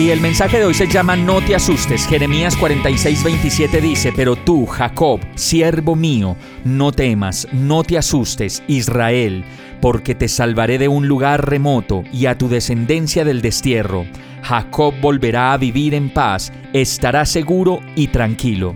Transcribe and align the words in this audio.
Y 0.00 0.08
el 0.08 0.22
mensaje 0.22 0.58
de 0.58 0.64
hoy 0.64 0.72
se 0.72 0.86
llama 0.86 1.14
No 1.14 1.42
te 1.42 1.54
asustes. 1.54 2.06
Jeremías 2.06 2.56
46, 2.56 3.22
27 3.22 3.82
dice, 3.82 4.14
Pero 4.16 4.34
tú, 4.34 4.64
Jacob, 4.64 5.20
siervo 5.34 5.94
mío, 5.94 6.38
no 6.64 6.90
temas, 6.90 7.46
no 7.52 7.82
te 7.84 7.98
asustes, 7.98 8.62
Israel, 8.66 9.44
porque 9.82 10.14
te 10.14 10.26
salvaré 10.28 10.78
de 10.78 10.88
un 10.88 11.06
lugar 11.06 11.46
remoto 11.46 12.02
y 12.14 12.24
a 12.24 12.38
tu 12.38 12.48
descendencia 12.48 13.26
del 13.26 13.42
destierro. 13.42 14.06
Jacob 14.40 14.94
volverá 15.02 15.52
a 15.52 15.58
vivir 15.58 15.92
en 15.92 16.08
paz, 16.08 16.50
estará 16.72 17.26
seguro 17.26 17.80
y 17.94 18.06
tranquilo 18.06 18.72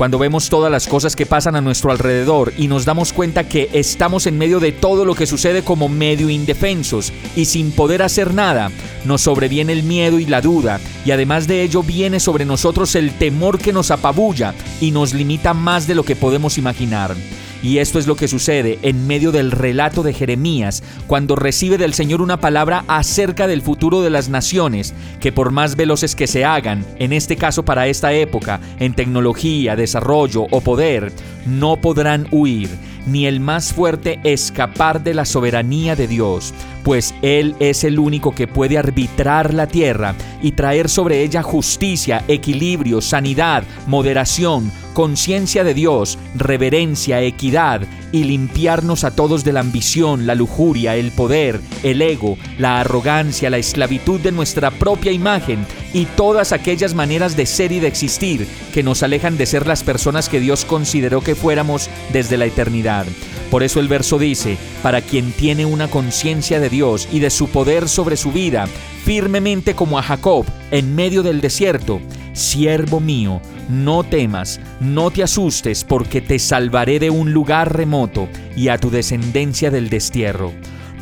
cuando 0.00 0.18
vemos 0.18 0.48
todas 0.48 0.72
las 0.72 0.86
cosas 0.86 1.14
que 1.14 1.26
pasan 1.26 1.56
a 1.56 1.60
nuestro 1.60 1.90
alrededor 1.90 2.54
y 2.56 2.68
nos 2.68 2.86
damos 2.86 3.12
cuenta 3.12 3.46
que 3.46 3.68
estamos 3.74 4.26
en 4.26 4.38
medio 4.38 4.58
de 4.58 4.72
todo 4.72 5.04
lo 5.04 5.14
que 5.14 5.26
sucede 5.26 5.62
como 5.62 5.90
medio 5.90 6.30
indefensos 6.30 7.12
y 7.36 7.44
sin 7.44 7.70
poder 7.70 8.00
hacer 8.00 8.32
nada, 8.32 8.70
nos 9.04 9.20
sobreviene 9.20 9.74
el 9.74 9.82
miedo 9.82 10.18
y 10.18 10.24
la 10.24 10.40
duda, 10.40 10.80
y 11.04 11.10
además 11.10 11.46
de 11.46 11.62
ello 11.62 11.82
viene 11.82 12.18
sobre 12.18 12.46
nosotros 12.46 12.94
el 12.94 13.12
temor 13.12 13.58
que 13.58 13.74
nos 13.74 13.90
apabulla 13.90 14.54
y 14.80 14.90
nos 14.90 15.12
limita 15.12 15.52
más 15.52 15.86
de 15.86 15.94
lo 15.94 16.02
que 16.02 16.16
podemos 16.16 16.56
imaginar. 16.56 17.14
Y 17.62 17.78
esto 17.78 17.98
es 17.98 18.06
lo 18.06 18.16
que 18.16 18.28
sucede 18.28 18.78
en 18.82 19.06
medio 19.06 19.32
del 19.32 19.50
relato 19.50 20.02
de 20.02 20.14
Jeremías, 20.14 20.82
cuando 21.06 21.36
recibe 21.36 21.76
del 21.76 21.94
Señor 21.94 22.22
una 22.22 22.40
palabra 22.40 22.84
acerca 22.88 23.46
del 23.46 23.62
futuro 23.62 24.00
de 24.00 24.10
las 24.10 24.28
naciones, 24.28 24.94
que 25.20 25.32
por 25.32 25.50
más 25.50 25.76
veloces 25.76 26.14
que 26.14 26.26
se 26.26 26.44
hagan, 26.44 26.84
en 26.98 27.12
este 27.12 27.36
caso 27.36 27.64
para 27.64 27.86
esta 27.86 28.12
época, 28.12 28.60
en 28.78 28.94
tecnología, 28.94 29.76
desarrollo 29.76 30.46
o 30.50 30.60
poder, 30.60 31.12
no 31.46 31.76
podrán 31.76 32.26
huir 32.30 32.70
ni 33.06 33.26
el 33.26 33.40
más 33.40 33.72
fuerte 33.72 34.20
escapar 34.24 35.02
de 35.02 35.14
la 35.14 35.24
soberanía 35.24 35.96
de 35.96 36.06
Dios, 36.06 36.54
pues 36.84 37.14
Él 37.22 37.54
es 37.58 37.84
el 37.84 37.98
único 37.98 38.34
que 38.34 38.46
puede 38.46 38.78
arbitrar 38.78 39.54
la 39.54 39.66
tierra 39.66 40.14
y 40.42 40.52
traer 40.52 40.88
sobre 40.88 41.22
ella 41.22 41.42
justicia, 41.42 42.24
equilibrio, 42.28 43.00
sanidad, 43.00 43.64
moderación, 43.86 44.70
conciencia 44.92 45.64
de 45.64 45.74
Dios, 45.74 46.18
reverencia, 46.34 47.20
equidad, 47.22 47.82
y 48.12 48.24
limpiarnos 48.24 49.04
a 49.04 49.14
todos 49.14 49.44
de 49.44 49.52
la 49.52 49.60
ambición, 49.60 50.26
la 50.26 50.34
lujuria, 50.34 50.96
el 50.96 51.12
poder, 51.12 51.60
el 51.82 52.02
ego, 52.02 52.36
la 52.58 52.80
arrogancia, 52.80 53.50
la 53.50 53.58
esclavitud 53.58 54.20
de 54.20 54.32
nuestra 54.32 54.70
propia 54.70 55.12
imagen 55.12 55.66
y 55.92 56.06
todas 56.06 56.52
aquellas 56.52 56.94
maneras 56.94 57.36
de 57.36 57.46
ser 57.46 57.72
y 57.72 57.80
de 57.80 57.88
existir 57.88 58.46
que 58.72 58.82
nos 58.82 59.02
alejan 59.02 59.36
de 59.36 59.46
ser 59.46 59.66
las 59.66 59.82
personas 59.82 60.28
que 60.28 60.40
Dios 60.40 60.64
consideró 60.64 61.20
que 61.20 61.34
fuéramos 61.34 61.88
desde 62.12 62.36
la 62.36 62.46
eternidad. 62.46 63.06
Por 63.50 63.64
eso 63.64 63.80
el 63.80 63.88
verso 63.88 64.18
dice, 64.18 64.56
para 64.82 65.02
quien 65.02 65.32
tiene 65.32 65.66
una 65.66 65.88
conciencia 65.88 66.60
de 66.60 66.68
Dios 66.68 67.08
y 67.10 67.18
de 67.18 67.30
su 67.30 67.48
poder 67.48 67.88
sobre 67.88 68.16
su 68.16 68.30
vida, 68.30 68.68
firmemente 69.04 69.74
como 69.74 69.98
a 69.98 70.02
Jacob 70.02 70.44
en 70.70 70.94
medio 70.94 71.24
del 71.24 71.40
desierto, 71.40 72.00
siervo 72.32 73.00
mío, 73.00 73.40
no 73.68 74.04
temas, 74.04 74.60
no 74.80 75.10
te 75.10 75.22
asustes, 75.22 75.84
porque 75.84 76.20
te 76.20 76.38
salvaré 76.38 76.98
de 76.98 77.10
un 77.10 77.32
lugar 77.32 77.76
remoto 77.76 78.28
y 78.56 78.68
a 78.68 78.78
tu 78.78 78.90
descendencia 78.90 79.70
del 79.70 79.88
destierro. 79.88 80.52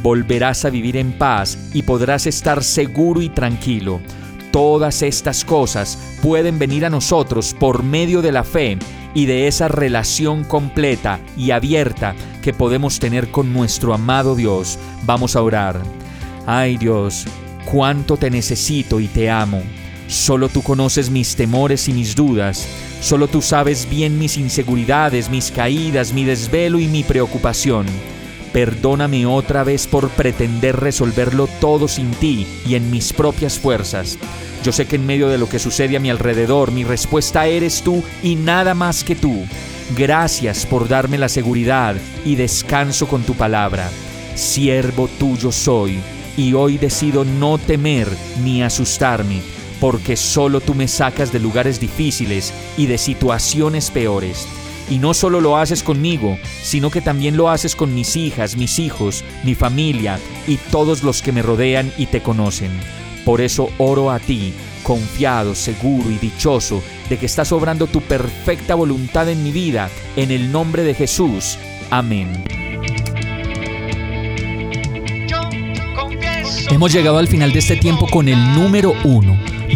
Volverás 0.02 0.64
a 0.64 0.70
vivir 0.70 0.96
en 0.96 1.12
paz 1.12 1.58
y 1.74 1.82
podrás 1.82 2.26
estar 2.26 2.62
seguro 2.62 3.20
y 3.20 3.28
tranquilo. 3.28 4.00
Todas 4.52 5.02
estas 5.02 5.44
cosas 5.44 5.98
pueden 6.22 6.58
venir 6.58 6.86
a 6.86 6.90
nosotros 6.90 7.54
por 7.58 7.82
medio 7.82 8.22
de 8.22 8.32
la 8.32 8.44
fe 8.44 8.78
y 9.14 9.26
de 9.26 9.46
esa 9.46 9.68
relación 9.68 10.44
completa 10.44 11.20
y 11.36 11.50
abierta 11.50 12.14
que 12.42 12.54
podemos 12.54 12.98
tener 12.98 13.30
con 13.30 13.52
nuestro 13.52 13.92
amado 13.92 14.34
Dios. 14.34 14.78
Vamos 15.04 15.36
a 15.36 15.42
orar. 15.42 15.80
Ay 16.46 16.78
Dios, 16.78 17.26
cuánto 17.70 18.16
te 18.16 18.30
necesito 18.30 19.00
y 19.00 19.08
te 19.08 19.28
amo. 19.28 19.62
Solo 20.08 20.48
tú 20.48 20.62
conoces 20.62 21.10
mis 21.10 21.36
temores 21.36 21.86
y 21.86 21.92
mis 21.92 22.16
dudas. 22.16 22.66
Solo 23.02 23.28
tú 23.28 23.42
sabes 23.42 23.88
bien 23.88 24.18
mis 24.18 24.38
inseguridades, 24.38 25.28
mis 25.28 25.50
caídas, 25.50 26.14
mi 26.14 26.24
desvelo 26.24 26.80
y 26.80 26.86
mi 26.88 27.04
preocupación. 27.04 27.86
Perdóname 28.54 29.26
otra 29.26 29.64
vez 29.64 29.86
por 29.86 30.08
pretender 30.08 30.76
resolverlo 30.76 31.46
todo 31.60 31.86
sin 31.86 32.10
ti 32.12 32.46
y 32.66 32.74
en 32.74 32.90
mis 32.90 33.12
propias 33.12 33.58
fuerzas. 33.58 34.18
Yo 34.64 34.72
sé 34.72 34.86
que 34.86 34.96
en 34.96 35.06
medio 35.06 35.28
de 35.28 35.36
lo 35.36 35.46
que 35.46 35.58
sucede 35.58 35.98
a 35.98 36.00
mi 36.00 36.08
alrededor, 36.08 36.72
mi 36.72 36.84
respuesta 36.84 37.46
eres 37.46 37.82
tú 37.82 38.02
y 38.22 38.34
nada 38.34 38.74
más 38.74 39.04
que 39.04 39.14
tú. 39.14 39.44
Gracias 39.94 40.64
por 40.64 40.88
darme 40.88 41.18
la 41.18 41.28
seguridad 41.28 41.94
y 42.24 42.34
descanso 42.34 43.06
con 43.06 43.22
tu 43.24 43.34
palabra. 43.34 43.90
Siervo 44.34 45.08
tuyo 45.18 45.52
soy, 45.52 45.98
y 46.36 46.54
hoy 46.54 46.78
decido 46.78 47.24
no 47.24 47.58
temer 47.58 48.08
ni 48.42 48.62
asustarme, 48.62 49.40
porque 49.80 50.16
solo 50.16 50.60
tú 50.60 50.74
me 50.74 50.88
sacas 50.88 51.32
de 51.32 51.38
lugares 51.38 51.80
difíciles 51.80 52.52
y 52.76 52.86
de 52.86 52.98
situaciones 52.98 53.90
peores. 53.90 54.46
Y 54.90 54.98
no 54.98 55.12
solo 55.12 55.40
lo 55.40 55.58
haces 55.58 55.82
conmigo, 55.82 56.38
sino 56.62 56.90
que 56.90 57.02
también 57.02 57.36
lo 57.36 57.50
haces 57.50 57.76
con 57.76 57.94
mis 57.94 58.16
hijas, 58.16 58.56
mis 58.56 58.78
hijos, 58.78 59.22
mi 59.44 59.54
familia 59.54 60.18
y 60.46 60.56
todos 60.56 61.02
los 61.02 61.20
que 61.20 61.32
me 61.32 61.42
rodean 61.42 61.92
y 61.98 62.06
te 62.06 62.22
conocen. 62.22 62.70
Por 63.24 63.42
eso 63.42 63.68
oro 63.76 64.10
a 64.10 64.18
ti, 64.18 64.54
confiado, 64.82 65.54
seguro 65.54 66.10
y 66.10 66.16
dichoso 66.16 66.82
de 67.10 67.18
que 67.18 67.26
estás 67.26 67.52
obrando 67.52 67.86
tu 67.86 68.00
perfecta 68.00 68.74
voluntad 68.74 69.28
en 69.28 69.44
mi 69.44 69.52
vida, 69.52 69.90
en 70.16 70.30
el 70.30 70.50
nombre 70.50 70.82
de 70.82 70.94
Jesús. 70.94 71.58
Amén. 71.90 72.44
Hemos 76.70 76.92
llegado 76.92 77.18
al 77.18 77.28
final 77.28 77.52
de 77.52 77.58
este 77.58 77.76
tiempo 77.76 78.06
con 78.06 78.28
el 78.28 78.54
número 78.54 78.94
uno. 79.04 79.38